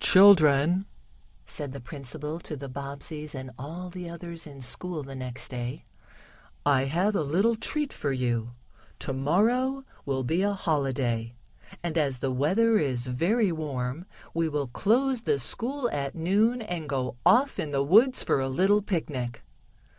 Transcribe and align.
"Children," 0.00 0.84
said 1.46 1.72
the 1.72 1.80
principal 1.80 2.38
to 2.40 2.56
the 2.58 2.68
Bobbseys 2.68 3.34
and 3.34 3.50
all 3.58 3.88
the 3.88 4.06
others 4.06 4.46
in 4.46 4.60
school 4.60 5.02
the 5.02 5.14
next 5.14 5.48
day, 5.48 5.86
"I 6.66 6.84
have 6.84 7.16
a 7.16 7.22
little 7.22 7.56
treat 7.56 7.90
for 7.90 8.12
you. 8.12 8.50
Tomorrow 8.98 9.86
will 10.04 10.24
be 10.24 10.42
a 10.42 10.52
holiday, 10.52 11.32
and, 11.82 11.96
as 11.96 12.18
the 12.18 12.30
weather 12.30 12.76
is 12.76 13.06
very 13.06 13.50
warm, 13.50 14.04
we 14.34 14.46
will 14.46 14.66
close 14.68 15.22
the 15.22 15.38
school 15.38 15.88
at 15.90 16.14
noon, 16.14 16.60
and 16.60 16.86
go 16.86 17.16
off 17.24 17.58
in 17.58 17.70
the 17.70 17.82
woods 17.82 18.22
for 18.22 18.40
a 18.42 18.50
little 18.50 18.82
picnic." 18.82 19.42